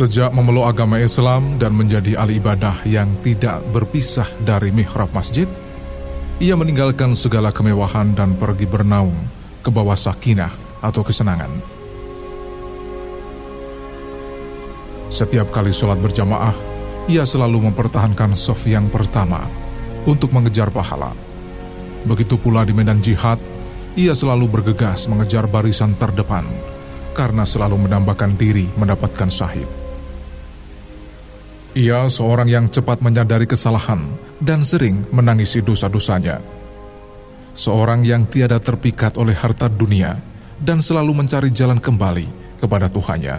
Sejak 0.00 0.32
memeluk 0.32 0.64
agama 0.64 0.96
Islam 0.96 1.60
dan 1.60 1.76
menjadi 1.76 2.16
ahli 2.16 2.40
ibadah 2.40 2.88
yang 2.88 3.20
tidak 3.20 3.60
berpisah 3.68 4.24
dari 4.40 4.72
mihrab 4.72 5.12
masjid, 5.12 5.44
ia 6.40 6.56
meninggalkan 6.56 7.12
segala 7.12 7.52
kemewahan 7.52 8.16
dan 8.16 8.32
pergi 8.32 8.64
bernaung 8.64 9.12
ke 9.60 9.68
bawah 9.68 9.92
sakinah 9.92 10.80
atau 10.80 11.04
kesenangan. 11.04 11.52
Setiap 15.12 15.52
kali 15.52 15.68
sholat 15.68 16.00
berjamaah, 16.00 16.56
ia 17.04 17.28
selalu 17.28 17.68
mempertahankan 17.68 18.32
sof 18.40 18.64
yang 18.64 18.88
pertama 18.88 19.44
untuk 20.08 20.32
mengejar 20.32 20.72
pahala. 20.72 21.12
Begitu 22.08 22.40
pula 22.40 22.64
di 22.64 22.72
medan 22.72 23.04
jihad, 23.04 23.36
ia 24.00 24.16
selalu 24.16 24.48
bergegas 24.48 25.12
mengejar 25.12 25.44
barisan 25.44 25.92
terdepan 25.92 26.48
karena 27.12 27.44
selalu 27.44 27.84
menambahkan 27.84 28.32
diri 28.40 28.64
mendapatkan 28.80 29.28
syahid. 29.28 29.79
Ia 31.70 32.10
seorang 32.10 32.50
yang 32.50 32.66
cepat 32.66 32.98
menyadari 32.98 33.46
kesalahan 33.46 34.10
dan 34.42 34.66
sering 34.66 35.06
menangisi 35.14 35.62
dosa-dosanya. 35.62 36.42
Seorang 37.54 38.02
yang 38.02 38.26
tiada 38.26 38.58
terpikat 38.58 39.14
oleh 39.14 39.38
harta 39.38 39.70
dunia 39.70 40.18
dan 40.58 40.82
selalu 40.82 41.14
mencari 41.14 41.54
jalan 41.54 41.78
kembali 41.78 42.58
kepada 42.58 42.90
Tuhannya. 42.90 43.38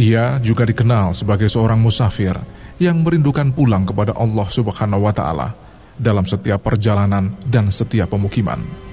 Ia 0.00 0.40
juga 0.40 0.64
dikenal 0.64 1.12
sebagai 1.12 1.52
seorang 1.52 1.76
musafir 1.76 2.40
yang 2.80 3.04
merindukan 3.04 3.52
pulang 3.52 3.84
kepada 3.84 4.16
Allah 4.16 4.48
Subhanahu 4.48 5.04
wa 5.04 5.12
taala 5.12 5.52
dalam 6.00 6.24
setiap 6.24 6.64
perjalanan 6.64 7.36
dan 7.44 7.68
setiap 7.68 8.08
pemukiman. 8.08 8.87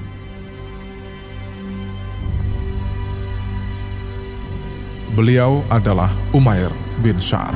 Beliau 5.16 5.64
adalah 5.72 6.12
Umair 6.36 6.68
bin 7.00 7.16
Sa'ad. 7.24 7.56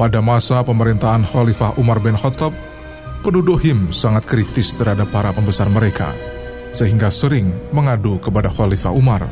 Pada 0.00 0.24
masa 0.24 0.64
pemerintahan 0.64 1.28
Khalifah 1.28 1.76
Umar 1.76 2.00
bin 2.00 2.16
Khattab, 2.16 2.56
penduduk 3.20 3.60
Him 3.60 3.92
sangat 3.92 4.24
kritis 4.24 4.72
terhadap 4.72 5.12
para 5.12 5.28
pembesar 5.36 5.68
mereka 5.68 6.16
sehingga 6.72 7.12
sering 7.12 7.52
mengadu 7.68 8.16
kepada 8.16 8.48
Khalifah 8.48 8.96
Umar. 8.96 9.28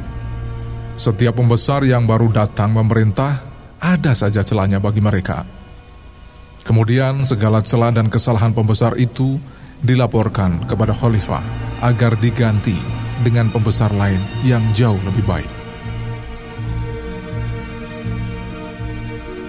Setiap 1.01 1.41
pembesar 1.41 1.89
yang 1.89 2.05
baru 2.05 2.29
datang 2.29 2.77
memerintah, 2.77 3.49
ada 3.81 4.13
saja 4.13 4.45
celahnya 4.45 4.77
bagi 4.77 5.01
mereka. 5.01 5.62
Kemudian 6.63 7.27
segala 7.27 7.59
celah 7.63 7.91
dan 7.91 8.07
kesalahan 8.07 8.55
pembesar 8.55 8.95
itu 8.95 9.39
dilaporkan 9.83 10.63
kepada 10.71 10.95
Khalifah 10.95 11.43
agar 11.83 12.15
diganti 12.23 12.79
dengan 13.27 13.51
pembesar 13.51 13.91
lain 13.91 14.23
yang 14.47 14.63
jauh 14.71 14.99
lebih 15.03 15.27
baik. 15.27 15.51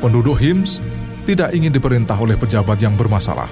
Penduduk 0.01 0.35
Hims 0.41 0.83
tidak 1.23 1.55
ingin 1.55 1.71
diperintah 1.71 2.17
oleh 2.19 2.35
pejabat 2.35 2.75
yang 2.81 2.99
bermasalah. 2.99 3.47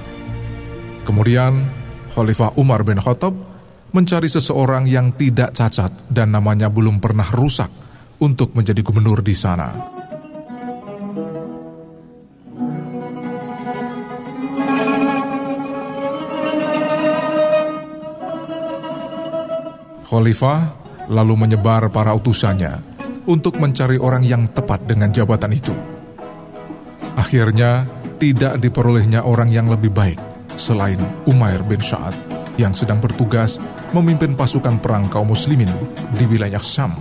Kemudian, 1.07 1.63
Khalifah 2.11 2.59
Umar 2.59 2.83
bin 2.83 2.99
Khattab 2.99 3.31
mencari 3.95 4.27
seseorang 4.27 4.83
yang 4.87 5.15
tidak 5.15 5.55
cacat 5.55 5.91
dan 6.11 6.35
namanya 6.35 6.67
belum 6.67 6.99
pernah 6.99 7.27
rusak 7.31 7.71
untuk 8.19 8.51
menjadi 8.51 8.83
gubernur 8.83 9.23
di 9.23 9.35
sana. 9.35 9.90
Khalifah 20.21 20.77
lalu 21.09 21.33
menyebar 21.33 21.89
para 21.89 22.13
utusannya 22.13 22.77
untuk 23.25 23.57
mencari 23.57 23.97
orang 23.97 24.21
yang 24.21 24.45
tepat 24.45 24.85
dengan 24.85 25.09
jabatan 25.09 25.49
itu. 25.49 25.73
Akhirnya, 27.17 27.89
tidak 28.21 28.61
diperolehnya 28.61 29.25
orang 29.25 29.49
yang 29.49 29.65
lebih 29.65 29.89
baik 29.89 30.21
selain 30.61 31.01
Umair 31.25 31.65
bin 31.65 31.81
Sa'ad 31.81 32.13
yang 32.61 32.69
sedang 32.69 33.01
bertugas 33.01 33.57
memimpin 33.97 34.37
pasukan 34.37 34.77
perang 34.77 35.09
kaum 35.09 35.33
muslimin 35.33 35.73
di 36.13 36.29
wilayah 36.29 36.61
Syam. 36.61 36.93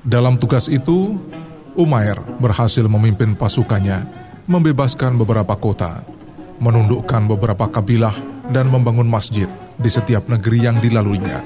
Dalam 0.00 0.40
tugas 0.40 0.72
itu, 0.72 1.20
Umair 1.78 2.18
berhasil 2.42 2.82
memimpin 2.90 3.38
pasukannya 3.38 4.02
membebaskan 4.50 5.14
beberapa 5.14 5.54
kota, 5.54 6.02
menundukkan 6.58 7.30
beberapa 7.30 7.70
kabilah 7.70 8.18
dan 8.50 8.66
membangun 8.66 9.06
masjid 9.06 9.46
di 9.78 9.86
setiap 9.86 10.26
negeri 10.26 10.58
yang 10.66 10.82
dilaluinya. 10.82 11.38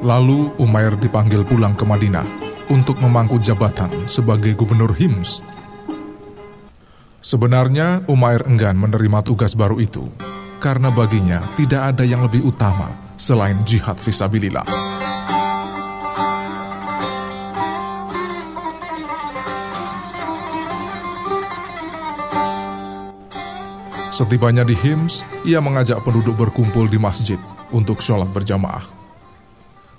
Lalu 0.00 0.56
Umair 0.56 0.96
dipanggil 0.96 1.44
pulang 1.44 1.76
ke 1.76 1.84
Madinah 1.84 2.24
untuk 2.72 2.96
memangku 2.96 3.36
jabatan 3.44 4.08
sebagai 4.08 4.56
gubernur 4.56 4.96
Hims. 4.96 5.44
Sebenarnya 7.20 8.08
Umair 8.08 8.48
enggan 8.48 8.80
menerima 8.80 9.20
tugas 9.20 9.52
baru 9.52 9.84
itu 9.84 10.08
karena 10.64 10.88
baginya 10.88 11.44
tidak 11.60 11.92
ada 11.92 12.08
yang 12.08 12.24
lebih 12.24 12.40
utama 12.48 12.88
selain 13.20 13.60
jihad 13.68 14.00
visabilillah. 14.00 14.64
Setibanya 24.12 24.60
di 24.60 24.76
Hims, 24.76 25.24
ia 25.48 25.56
mengajak 25.64 26.04
penduduk 26.04 26.36
berkumpul 26.36 26.84
di 26.84 27.00
masjid 27.00 27.40
untuk 27.72 28.04
sholat 28.04 28.28
berjamaah. 28.28 28.84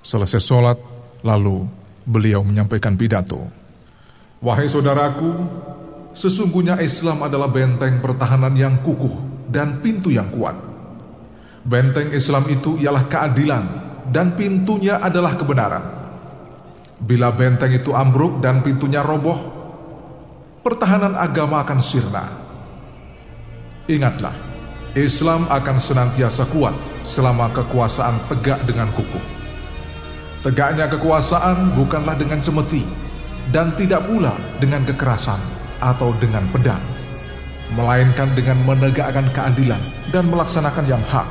Selesai 0.06 0.38
sholat, 0.38 0.78
lalu 1.26 1.66
beliau 2.06 2.46
menyampaikan 2.46 2.94
pidato. 2.94 3.42
Wahai 4.38 4.70
saudaraku, 4.70 5.34
sesungguhnya 6.14 6.78
Islam 6.86 7.26
adalah 7.26 7.50
benteng 7.50 8.06
pertahanan 8.06 8.54
yang 8.54 8.86
kukuh 8.86 9.50
dan 9.50 9.82
pintu 9.82 10.14
yang 10.14 10.30
kuat. 10.30 10.62
Benteng 11.66 12.14
Islam 12.14 12.46
itu 12.54 12.78
ialah 12.78 13.10
keadilan 13.10 13.64
dan 14.14 14.38
pintunya 14.38 15.02
adalah 15.02 15.34
kebenaran. 15.34 15.84
Bila 17.02 17.34
benteng 17.34 17.74
itu 17.74 17.90
ambruk 17.98 18.46
dan 18.46 18.62
pintunya 18.62 19.02
roboh, 19.02 19.42
pertahanan 20.62 21.18
agama 21.18 21.66
akan 21.66 21.82
sirna. 21.82 22.43
Ingatlah, 23.84 24.32
Islam 24.96 25.44
akan 25.52 25.76
senantiasa 25.76 26.48
kuat 26.56 26.72
selama 27.04 27.52
kekuasaan 27.52 28.16
tegak 28.32 28.64
dengan 28.64 28.88
kukuh. 28.96 29.20
Tegaknya 30.40 30.88
kekuasaan 30.88 31.76
bukanlah 31.76 32.16
dengan 32.16 32.40
cemeti 32.40 32.88
dan 33.52 33.76
tidak 33.76 34.08
pula 34.08 34.32
dengan 34.64 34.88
kekerasan 34.88 35.40
atau 35.84 36.16
dengan 36.24 36.48
pedang, 36.56 36.80
melainkan 37.76 38.32
dengan 38.32 38.56
menegakkan 38.64 39.28
keadilan 39.36 39.80
dan 40.16 40.32
melaksanakan 40.32 40.88
yang 40.88 41.04
hak 41.12 41.28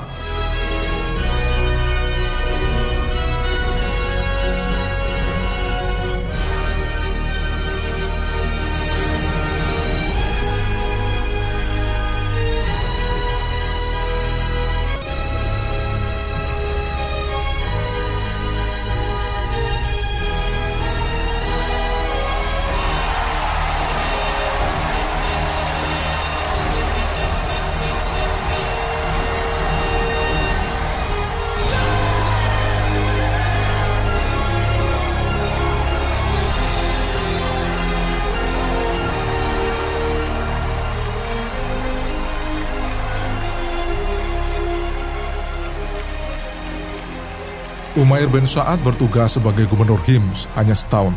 Umair 47.92 48.24
bin 48.24 48.48
Sa'ad 48.48 48.80
bertugas 48.80 49.36
sebagai 49.36 49.68
gubernur 49.68 50.00
Hims 50.08 50.48
hanya 50.56 50.72
setahun. 50.72 51.12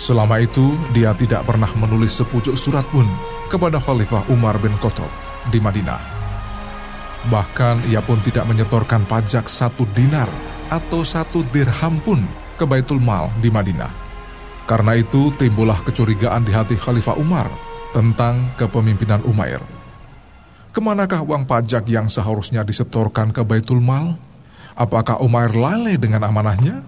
Selama 0.00 0.40
itu, 0.40 0.72
dia 0.96 1.12
tidak 1.12 1.44
pernah 1.44 1.68
menulis 1.76 2.16
sepucuk 2.16 2.56
surat 2.56 2.88
pun 2.88 3.04
kepada 3.52 3.76
Khalifah 3.76 4.32
Umar 4.32 4.56
bin 4.64 4.72
Khattab 4.80 5.12
di 5.52 5.60
Madinah. 5.60 6.00
Bahkan 7.28 7.84
ia 7.92 8.00
pun 8.00 8.16
tidak 8.24 8.48
menyetorkan 8.48 9.04
pajak 9.04 9.44
satu 9.44 9.84
dinar 9.92 10.26
atau 10.72 11.04
satu 11.04 11.44
dirham 11.52 12.00
pun 12.00 12.24
ke 12.56 12.64
Baitul 12.64 12.96
Mal 12.96 13.28
di 13.44 13.52
Madinah. 13.52 13.92
Karena 14.64 14.96
itu 14.96 15.36
timbullah 15.36 15.76
kecurigaan 15.84 16.48
di 16.48 16.56
hati 16.56 16.80
Khalifah 16.80 17.20
Umar 17.20 17.52
tentang 17.92 18.56
kepemimpinan 18.56 19.20
Umair. 19.28 19.60
Ke 20.72 20.80
manakah 20.80 21.20
uang 21.20 21.44
pajak 21.44 21.84
yang 21.92 22.08
seharusnya 22.08 22.64
disetorkan 22.64 23.36
ke 23.36 23.44
Baitul 23.44 23.84
Mal? 23.84 24.31
Apakah 24.82 25.22
Umair 25.22 25.54
lalai 25.54 25.94
dengan 25.94 26.26
amanahnya? 26.26 26.82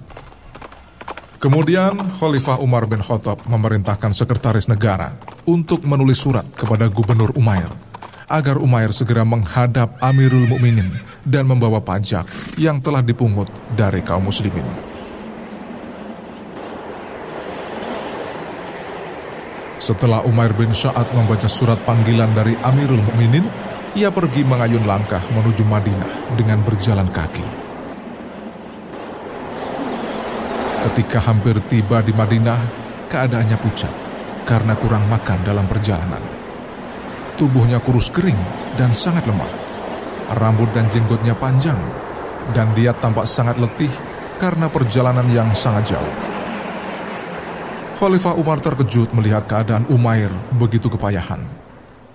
Kemudian 1.39 1.95
Khalifah 2.19 2.59
Umar 2.59 2.91
bin 2.91 2.99
Khattab 2.99 3.47
memerintahkan 3.47 4.11
sekretaris 4.11 4.67
negara 4.67 5.15
untuk 5.47 5.87
menulis 5.87 6.19
surat 6.19 6.43
kepada 6.59 6.91
Gubernur 6.91 7.31
Umair 7.39 7.71
agar 8.27 8.59
Umair 8.59 8.91
segera 8.91 9.23
menghadap 9.23 9.95
Amirul 10.03 10.51
Mukminin 10.51 10.91
dan 11.23 11.47
membawa 11.47 11.79
pajak 11.79 12.27
yang 12.59 12.83
telah 12.83 12.99
dipungut 12.99 13.47
dari 13.79 14.03
kaum 14.03 14.27
muslimin. 14.27 14.67
Setelah 19.79 20.27
Umair 20.27 20.51
bin 20.59 20.75
Sa'ad 20.75 21.15
membaca 21.15 21.47
surat 21.47 21.79
panggilan 21.87 22.33
dari 22.35 22.59
Amirul 22.67 23.07
Mukminin, 23.07 23.47
ia 23.95 24.11
pergi 24.11 24.43
mengayun 24.43 24.83
langkah 24.83 25.23
menuju 25.31 25.63
Madinah 25.63 26.35
dengan 26.35 26.59
berjalan 26.67 27.07
kaki. 27.15 27.64
Ketika 30.85 31.17
hampir 31.25 31.57
tiba 31.73 32.05
di 32.05 32.13
Madinah, 32.13 32.61
keadaannya 33.09 33.57
pucat 33.57 33.95
karena 34.45 34.77
kurang 34.77 35.09
makan 35.09 35.41
dalam 35.41 35.65
perjalanan. 35.65 36.21
Tubuhnya 37.41 37.81
kurus 37.81 38.13
kering 38.13 38.37
dan 38.77 38.93
sangat 38.93 39.25
lemah. 39.25 39.49
Rambut 40.37 40.69
dan 40.77 40.89
jenggotnya 40.93 41.33
panjang, 41.37 41.77
dan 42.53 42.69
dia 42.77 42.93
tampak 42.93 43.25
sangat 43.25 43.57
letih 43.57 43.91
karena 44.37 44.69
perjalanan 44.69 45.25
yang 45.33 45.49
sangat 45.57 45.97
jauh. 45.97 46.15
Khalifah 47.97 48.37
Umar 48.37 48.61
terkejut 48.61 49.15
melihat 49.17 49.49
keadaan 49.49 49.89
Umair 49.89 50.29
begitu 50.53 50.93
kepayahan. 50.93 51.41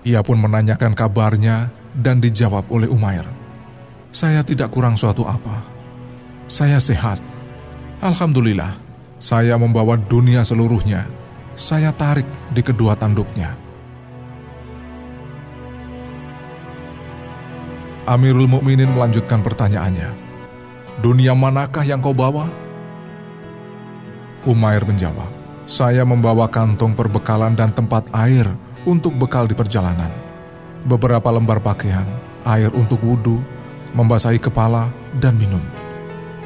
Ia 0.06 0.22
pun 0.22 0.38
menanyakan 0.38 0.94
kabarnya 0.94 1.74
dan 1.98 2.22
dijawab 2.22 2.70
oleh 2.70 2.86
Umair. 2.86 3.26
Saya 4.14 4.46
tidak 4.46 4.70
kurang 4.70 4.94
suatu 4.94 5.26
apa. 5.26 5.66
Saya 6.50 6.82
sehat 6.82 7.22
Alhamdulillah, 8.00 8.80
saya 9.20 9.60
membawa 9.60 10.00
dunia 10.00 10.48
seluruhnya. 10.48 11.04
Saya 11.60 11.92
tarik 11.92 12.24
di 12.48 12.64
kedua 12.64 12.96
tanduknya. 12.96 13.60
Amirul 18.08 18.48
Mukminin 18.48 18.96
melanjutkan 18.96 19.44
pertanyaannya. 19.44 20.16
Dunia 21.04 21.36
manakah 21.36 21.84
yang 21.84 22.00
kau 22.00 22.16
bawa? 22.16 22.48
Umair 24.48 24.88
menjawab, 24.88 25.28
saya 25.68 26.08
membawa 26.08 26.48
kantong 26.48 26.96
perbekalan 26.96 27.52
dan 27.52 27.68
tempat 27.76 28.08
air 28.16 28.48
untuk 28.88 29.12
bekal 29.12 29.44
di 29.44 29.60
perjalanan. 29.60 30.10
Beberapa 30.88 31.28
lembar 31.36 31.60
pakaian, 31.60 32.08
air 32.48 32.72
untuk 32.72 33.04
wudhu, 33.04 33.44
membasahi 33.92 34.40
kepala, 34.40 34.88
dan 35.20 35.36
minum. 35.36 35.79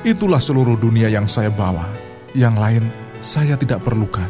Itulah 0.03 0.43
seluruh 0.43 0.75
dunia 0.75 1.07
yang 1.07 1.23
saya 1.23 1.47
bawa. 1.47 1.87
Yang 2.35 2.55
lain 2.59 2.83
saya 3.23 3.55
tidak 3.55 3.87
perlukan. 3.87 4.27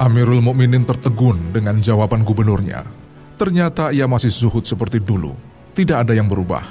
Amirul 0.00 0.40
Mukminin 0.40 0.88
tertegun 0.88 1.52
dengan 1.52 1.84
jawaban 1.84 2.24
gubernurnya. 2.24 2.80
Ternyata 3.36 3.92
ia 3.92 4.08
masih 4.08 4.32
zuhud 4.32 4.64
seperti 4.64 5.04
dulu. 5.04 5.36
Tidak 5.76 6.00
ada 6.00 6.16
yang 6.16 6.32
berubah. 6.32 6.64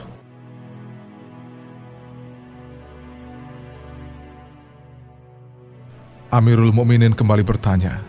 Amirul 6.34 6.74
Mukminin 6.74 7.14
kembali 7.14 7.46
bertanya, 7.46 8.02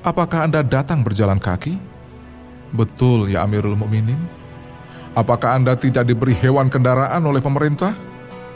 "Apakah 0.00 0.48
Anda 0.48 0.64
datang 0.64 1.04
berjalan 1.04 1.36
kaki?" 1.36 1.76
"Betul 2.72 3.28
ya 3.28 3.44
Amirul 3.44 3.76
Mukminin." 3.76 4.16
"Apakah 5.12 5.60
Anda 5.60 5.76
tidak 5.76 6.08
diberi 6.08 6.32
hewan 6.32 6.72
kendaraan 6.72 7.20
oleh 7.20 7.44
pemerintah?" 7.44 8.07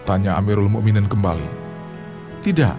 Tanya 0.03 0.35
Amirul 0.35 0.67
Mukminin 0.67 1.07
kembali. 1.07 1.47
Tidak, 2.43 2.77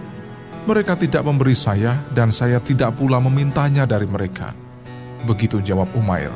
mereka 0.68 0.96
tidak 0.96 1.24
memberi 1.24 1.56
saya 1.56 2.04
dan 2.12 2.28
saya 2.28 2.60
tidak 2.60 2.96
pula 3.00 3.16
memintanya 3.20 3.88
dari 3.88 4.04
mereka. 4.04 4.52
Begitu 5.24 5.64
jawab 5.64 5.88
Umair. 5.96 6.32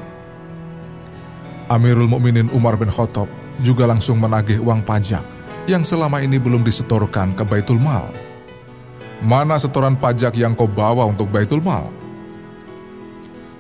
Amirul 1.69 2.09
Mukminin 2.09 2.49
Umar 2.57 2.81
bin 2.81 2.89
Khattab 2.89 3.29
juga 3.61 3.85
langsung 3.85 4.17
menagih 4.17 4.65
uang 4.65 4.81
pajak 4.81 5.21
yang 5.69 5.85
selama 5.85 6.25
ini 6.25 6.41
belum 6.41 6.65
disetorkan 6.65 7.37
ke 7.37 7.45
Baitul 7.45 7.77
Mal. 7.77 8.09
Mana 9.21 9.61
setoran 9.61 9.99
pajak 9.99 10.33
yang 10.41 10.57
kau 10.57 10.65
bawa 10.65 11.05
untuk 11.05 11.29
Baitul 11.29 11.61
Mal? 11.61 11.93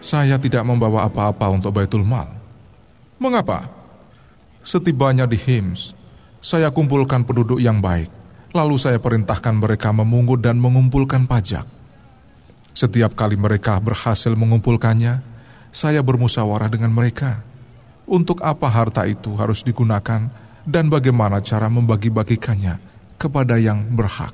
Saya 0.00 0.40
tidak 0.40 0.64
membawa 0.64 1.04
apa-apa 1.04 1.52
untuk 1.52 1.76
Baitul 1.76 2.06
Mal. 2.06 2.32
Mengapa? 3.20 3.66
Setibanya 4.62 5.26
di 5.26 5.36
Hims, 5.36 5.97
saya 6.38 6.70
kumpulkan 6.70 7.26
penduduk 7.26 7.58
yang 7.58 7.82
baik, 7.82 8.10
lalu 8.54 8.78
saya 8.78 9.02
perintahkan 9.02 9.58
mereka 9.58 9.90
memungut 9.90 10.38
dan 10.38 10.62
mengumpulkan 10.62 11.26
pajak. 11.26 11.66
Setiap 12.74 13.18
kali 13.18 13.34
mereka 13.34 13.74
berhasil 13.82 14.30
mengumpulkannya, 14.38 15.18
saya 15.74 16.00
bermusyawarah 16.00 16.70
dengan 16.70 16.94
mereka. 16.94 17.42
Untuk 18.08 18.40
apa 18.40 18.70
harta 18.70 19.04
itu 19.04 19.34
harus 19.36 19.60
digunakan 19.66 20.30
dan 20.64 20.84
bagaimana 20.88 21.44
cara 21.44 21.68
membagi-bagikannya 21.68 22.80
kepada 23.20 23.60
yang 23.60 23.84
berhak. 23.92 24.32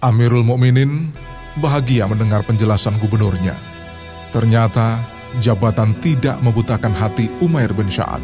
Amirul 0.00 0.46
Mukminin 0.46 1.12
bahagia 1.60 2.08
mendengar 2.08 2.40
penjelasan 2.48 2.96
gubernurnya. 2.96 3.69
Ternyata 4.30 5.02
jabatan 5.42 5.98
tidak 5.98 6.38
membutakan 6.38 6.94
hati 6.94 7.26
Umair 7.42 7.74
bin 7.74 7.90
Sa'ad. 7.90 8.22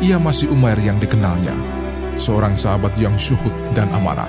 Ia 0.00 0.16
masih 0.16 0.48
Umair 0.48 0.80
yang 0.80 0.96
dikenalnya, 0.96 1.52
seorang 2.16 2.56
sahabat 2.56 2.96
yang 2.96 3.14
syuhud 3.20 3.52
dan 3.76 3.92
amanah. 3.92 4.28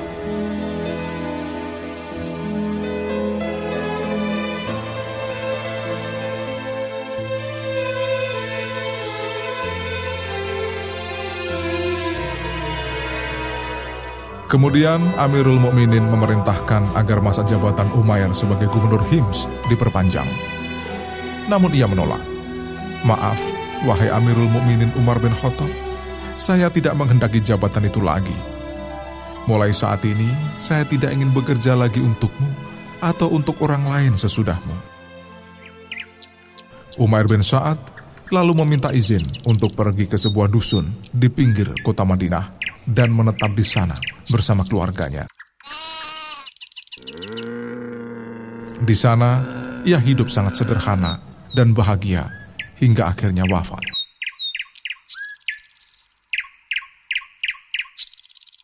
Kemudian 14.54 15.02
Amirul 15.18 15.58
Mukminin 15.58 16.06
memerintahkan 16.14 16.94
agar 16.94 17.26
masa 17.26 17.42
jabatan 17.42 17.90
Umair 17.98 18.30
sebagai 18.38 18.70
gubernur 18.70 19.02
Hims 19.10 19.50
diperpanjang. 19.66 20.53
Namun 21.52 21.76
ia 21.76 21.88
menolak. 21.90 22.22
Maaf, 23.04 23.36
wahai 23.84 24.08
Amirul 24.08 24.48
Mukminin 24.48 24.92
Umar 24.96 25.20
bin 25.20 25.36
Khattab, 25.36 25.68
saya 26.40 26.72
tidak 26.72 26.96
menghendaki 26.96 27.44
jabatan 27.44 27.86
itu 27.92 28.00
lagi. 28.00 28.36
Mulai 29.44 29.76
saat 29.76 30.08
ini, 30.08 30.32
saya 30.56 30.88
tidak 30.88 31.12
ingin 31.12 31.36
bekerja 31.36 31.76
lagi 31.76 32.00
untukmu 32.00 32.48
atau 33.04 33.28
untuk 33.28 33.60
orang 33.60 33.84
lain 33.84 34.14
sesudahmu. 34.16 34.72
Umar 36.96 37.28
bin 37.28 37.44
Sa'ad 37.44 37.76
lalu 38.32 38.56
meminta 38.64 38.96
izin 38.96 39.28
untuk 39.44 39.76
pergi 39.76 40.08
ke 40.08 40.16
sebuah 40.16 40.48
dusun 40.48 40.88
di 41.12 41.28
pinggir 41.28 41.76
kota 41.84 42.08
Madinah 42.08 42.56
dan 42.88 43.12
menetap 43.12 43.52
di 43.52 43.66
sana 43.68 43.98
bersama 44.32 44.64
keluarganya. 44.64 45.28
Di 48.84 48.96
sana, 48.96 49.44
ia 49.84 50.00
hidup 50.00 50.32
sangat 50.32 50.64
sederhana 50.64 51.33
dan 51.54 51.72
bahagia 51.72 52.30
hingga 52.82 53.08
akhirnya 53.08 53.48
wafat. 53.48 53.82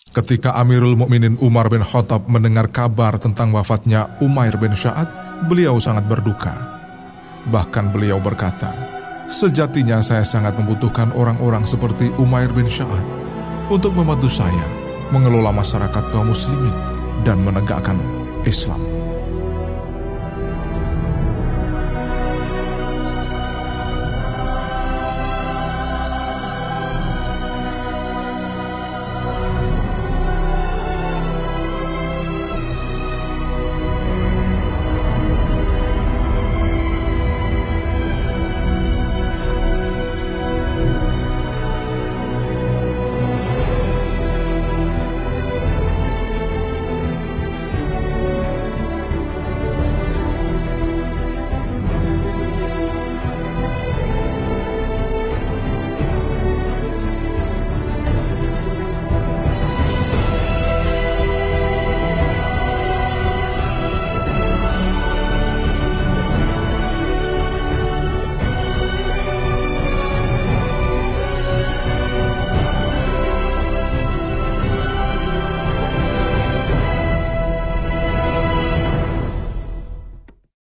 Ketika 0.10 0.58
Amirul 0.58 0.98
Mukminin 0.98 1.38
Umar 1.40 1.70
bin 1.70 1.86
Khattab 1.86 2.26
mendengar 2.26 2.68
kabar 2.74 3.22
tentang 3.22 3.54
wafatnya 3.54 4.20
Umair 4.20 4.58
bin 4.58 4.74
Sa'ad, 4.74 5.08
beliau 5.46 5.78
sangat 5.78 6.10
berduka. 6.10 6.58
Bahkan 7.48 7.94
beliau 7.94 8.18
berkata, 8.18 8.74
Sejatinya 9.30 10.02
saya 10.02 10.26
sangat 10.26 10.58
membutuhkan 10.58 11.14
orang-orang 11.14 11.62
seperti 11.62 12.10
Umair 12.18 12.50
bin 12.50 12.66
Sa'ad 12.66 13.06
untuk 13.70 13.94
membantu 13.94 14.26
saya 14.26 14.66
mengelola 15.14 15.54
masyarakat 15.54 16.04
kaum 16.10 16.34
muslimin 16.34 16.74
dan 17.22 17.38
menegakkan 17.46 18.02
Islam. 18.50 18.99